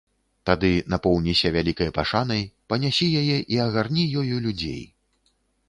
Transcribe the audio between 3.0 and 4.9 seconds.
яе і агарні ёю людзей.